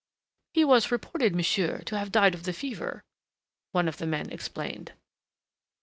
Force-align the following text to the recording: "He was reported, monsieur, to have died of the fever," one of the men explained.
"He 0.55 0.65
was 0.65 0.91
reported, 0.91 1.35
monsieur, 1.35 1.81
to 1.83 1.95
have 1.99 2.11
died 2.11 2.33
of 2.33 2.41
the 2.41 2.53
fever," 2.53 3.03
one 3.71 3.87
of 3.87 3.97
the 3.97 4.07
men 4.07 4.31
explained. 4.31 4.93